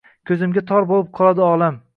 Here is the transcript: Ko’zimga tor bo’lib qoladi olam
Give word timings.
Ko’zimga 0.29 0.63
tor 0.71 0.89
bo’lib 0.93 1.13
qoladi 1.21 1.47
olam 1.53 1.83